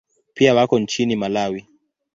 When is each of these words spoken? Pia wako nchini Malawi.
Pia 0.33 0.55
wako 0.55 0.79
nchini 0.79 1.15
Malawi. 1.15 1.67